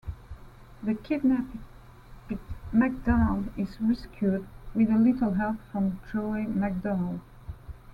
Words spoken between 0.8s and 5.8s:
The kidnapped McDonald is rescued, with a little help